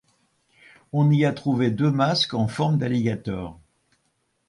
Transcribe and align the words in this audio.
On 0.93 1.11
y 1.11 1.25
a 1.25 1.31
trouvé 1.31 1.69
deux 1.69 1.91
masques 1.91 2.33
en 2.33 2.47
forme 2.47 2.79
d’alligator. 2.79 3.59